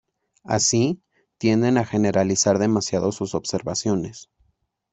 [0.45, 0.99] Así,
[1.37, 4.31] tienden a generalizar demasiado sus observaciones.